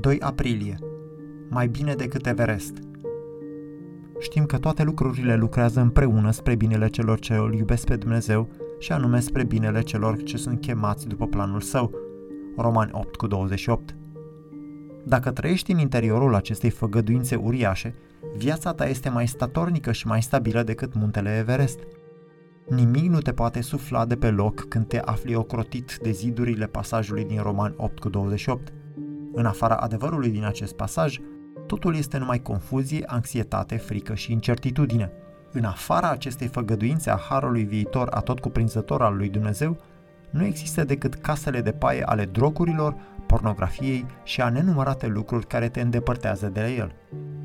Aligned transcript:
2 0.00 0.20
aprilie. 0.20 0.78
Mai 1.48 1.68
bine 1.68 1.94
decât 1.94 2.26
Everest. 2.26 2.72
Știm 4.18 4.44
că 4.44 4.58
toate 4.58 4.82
lucrurile 4.82 5.36
lucrează 5.36 5.80
împreună 5.80 6.30
spre 6.30 6.54
binele 6.54 6.88
celor 6.88 7.18
ce 7.18 7.34
îl 7.34 7.54
iubesc 7.54 7.86
pe 7.86 7.96
Dumnezeu 7.96 8.48
și 8.78 8.92
anume 8.92 9.20
spre 9.20 9.44
binele 9.44 9.80
celor 9.80 10.22
ce 10.22 10.36
sunt 10.36 10.60
chemați 10.60 11.06
după 11.06 11.26
planul 11.26 11.60
său. 11.60 11.90
Romani 12.56 12.90
8 12.92 13.16
cu 13.16 13.26
28. 13.26 13.96
Dacă 15.04 15.30
trăiești 15.30 15.72
în 15.72 15.78
interiorul 15.78 16.34
acestei 16.34 16.70
făgăduințe 16.70 17.36
uriașe, 17.36 17.94
viața 18.36 18.72
ta 18.72 18.88
este 18.88 19.08
mai 19.08 19.26
statornică 19.26 19.92
și 19.92 20.06
mai 20.06 20.22
stabilă 20.22 20.62
decât 20.62 20.94
muntele 20.94 21.36
Everest. 21.36 21.78
Nimic 22.68 23.10
nu 23.10 23.18
te 23.18 23.32
poate 23.32 23.60
sufla 23.60 24.04
de 24.04 24.16
pe 24.16 24.30
loc 24.30 24.68
când 24.68 24.86
te 24.86 24.98
afli 24.98 25.34
ocrotit 25.34 25.98
de 26.02 26.10
zidurile 26.10 26.66
pasajului 26.66 27.24
din 27.24 27.40
Roman 27.42 27.74
8 27.76 27.98
cu 27.98 28.08
28. 28.08 28.72
În 29.32 29.46
afara 29.46 29.74
adevărului 29.74 30.30
din 30.30 30.44
acest 30.44 30.74
pasaj, 30.74 31.18
totul 31.66 31.96
este 31.96 32.18
numai 32.18 32.42
confuzie, 32.42 33.02
anxietate, 33.06 33.76
frică 33.76 34.14
și 34.14 34.32
incertitudine. 34.32 35.12
În 35.52 35.64
afara 35.64 36.10
acestei 36.10 36.46
făgăduințe 36.46 37.10
a 37.10 37.16
harului 37.16 37.64
viitor 37.64 38.08
atotcuprinzător 38.10 39.02
al 39.02 39.16
lui 39.16 39.28
Dumnezeu, 39.28 39.76
nu 40.30 40.44
există 40.44 40.84
decât 40.84 41.14
casele 41.14 41.60
de 41.60 41.72
paie 41.72 42.02
ale 42.02 42.24
drogurilor, 42.24 42.94
pornografiei 43.26 44.06
și 44.24 44.40
a 44.40 44.48
nenumărate 44.48 45.06
lucruri 45.06 45.46
care 45.46 45.68
te 45.68 45.80
îndepărtează 45.80 46.46
de 46.46 46.74
el. 46.78 46.94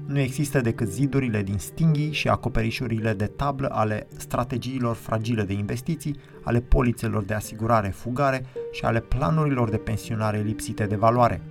Nu 0.06 0.20
există 0.20 0.62
decât 0.62 0.88
zidurile 0.88 1.44
din 1.44 1.58
stinghii 1.58 2.12
și 2.12 2.28
acoperișurile 2.28 3.14
de 3.14 3.26
tablă 3.26 3.68
ale 3.72 4.08
strategiilor 4.18 4.96
fragile 4.96 5.44
de 5.44 5.54
investiții, 5.54 6.16
ale 6.44 6.60
polițelor 6.60 7.24
de 7.24 7.34
asigurare 7.34 7.90
fugare 7.90 8.46
și 8.72 8.86
ale 8.86 9.00
planurilor 9.00 9.70
de 9.70 9.78
pensionare 9.78 10.42
lipsite 10.42 10.86
de 10.86 10.96
valoare. 10.96 11.42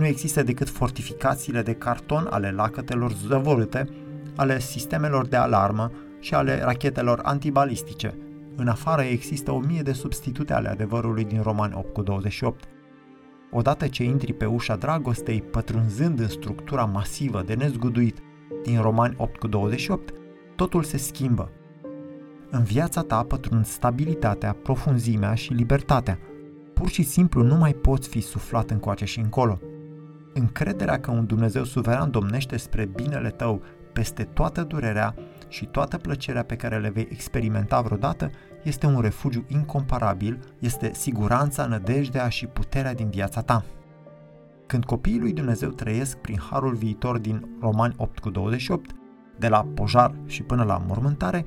Nu 0.00 0.06
există 0.06 0.42
decât 0.42 0.68
fortificațiile 0.68 1.62
de 1.62 1.74
carton 1.74 2.26
ale 2.30 2.50
lacătelor 2.50 3.12
zăvorâte, 3.12 3.88
ale 4.36 4.60
sistemelor 4.60 5.26
de 5.26 5.36
alarmă 5.36 5.92
și 6.20 6.34
ale 6.34 6.62
rachetelor 6.62 7.20
antibalistice. 7.22 8.18
În 8.56 8.68
afară 8.68 9.02
există 9.02 9.52
o 9.52 9.58
mie 9.58 9.82
de 9.82 9.92
substitute 9.92 10.52
ale 10.52 10.68
adevărului 10.68 11.24
din 11.24 11.42
Roman 11.42 11.72
8 11.72 11.92
cu 11.92 12.02
28. 12.02 12.64
Odată 13.50 13.86
ce 13.86 14.04
intri 14.04 14.32
pe 14.32 14.44
ușa 14.44 14.76
dragostei, 14.76 15.42
pătrunzând 15.42 16.20
în 16.20 16.28
structura 16.28 16.84
masivă 16.84 17.42
de 17.46 17.54
nezguduit 17.54 18.18
din 18.62 18.80
Romani 18.80 19.14
8 19.18 19.36
cu 19.36 19.46
28, 19.46 20.14
totul 20.56 20.82
se 20.82 20.96
schimbă. 20.96 21.50
În 22.50 22.62
viața 22.62 23.02
ta 23.02 23.22
pătrund 23.22 23.66
stabilitatea, 23.66 24.56
profunzimea 24.62 25.34
și 25.34 25.52
libertatea. 25.52 26.18
Pur 26.74 26.88
și 26.88 27.02
simplu 27.02 27.42
nu 27.42 27.56
mai 27.56 27.72
poți 27.72 28.08
fi 28.08 28.20
suflat 28.20 28.70
încoace 28.70 29.04
și 29.04 29.18
încolo. 29.18 29.60
Încrederea 30.34 31.00
că 31.00 31.10
un 31.10 31.26
Dumnezeu 31.26 31.64
suveran 31.64 32.10
domnește 32.10 32.56
spre 32.56 32.84
binele 32.84 33.30
tău 33.30 33.62
peste 33.92 34.24
toată 34.24 34.62
durerea 34.62 35.14
și 35.48 35.66
toată 35.66 35.96
plăcerea 35.96 36.42
pe 36.42 36.56
care 36.56 36.78
le 36.78 36.90
vei 36.90 37.08
experimenta 37.10 37.80
vreodată 37.80 38.30
este 38.62 38.86
un 38.86 39.00
refugiu 39.00 39.44
incomparabil, 39.48 40.38
este 40.58 40.90
siguranța, 40.94 41.66
nădejdea 41.66 42.28
și 42.28 42.46
puterea 42.46 42.94
din 42.94 43.08
viața 43.10 43.40
ta. 43.40 43.64
Când 44.66 44.84
copiii 44.84 45.20
lui 45.20 45.32
Dumnezeu 45.32 45.68
trăiesc 45.70 46.16
prin 46.16 46.38
harul 46.50 46.74
viitor 46.74 47.18
din 47.18 47.48
Romani 47.60 47.94
8 47.96 48.18
cu 48.18 48.30
28, 48.30 48.90
de 49.38 49.48
la 49.48 49.66
pojar 49.74 50.14
și 50.26 50.42
până 50.42 50.64
la 50.64 50.82
mormântare, 50.86 51.44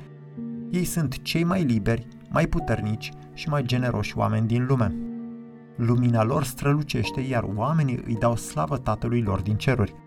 ei 0.71 0.83
sunt 0.83 1.21
cei 1.21 1.43
mai 1.43 1.63
liberi, 1.63 2.07
mai 2.29 2.47
puternici 2.47 3.11
și 3.33 3.49
mai 3.49 3.63
generoși 3.63 4.17
oameni 4.17 4.47
din 4.47 4.65
lume. 4.65 5.12
Lumina 5.75 6.23
lor 6.23 6.43
strălucește, 6.43 7.21
iar 7.21 7.43
oamenii 7.55 8.03
îi 8.05 8.15
dau 8.15 8.35
slavă 8.35 8.77
Tatălui 8.77 9.21
lor 9.21 9.41
din 9.41 9.55
ceruri– 9.55 9.93